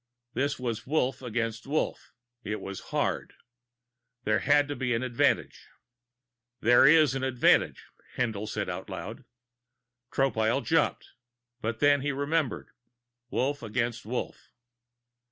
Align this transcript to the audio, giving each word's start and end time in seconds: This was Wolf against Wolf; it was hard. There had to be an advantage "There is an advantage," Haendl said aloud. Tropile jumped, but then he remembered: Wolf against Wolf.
This 0.33 0.57
was 0.57 0.87
Wolf 0.87 1.21
against 1.21 1.67
Wolf; 1.67 2.11
it 2.43 2.59
was 2.59 2.79
hard. 2.89 3.35
There 4.23 4.39
had 4.39 4.67
to 4.69 4.75
be 4.75 4.95
an 4.95 5.03
advantage 5.03 5.67
"There 6.59 6.87
is 6.87 7.13
an 7.13 7.23
advantage," 7.23 7.85
Haendl 8.15 8.49
said 8.49 8.67
aloud. 8.67 9.25
Tropile 10.11 10.65
jumped, 10.65 11.11
but 11.61 11.81
then 11.81 12.01
he 12.01 12.11
remembered: 12.11 12.69
Wolf 13.29 13.61
against 13.61 14.03
Wolf. 14.03 14.49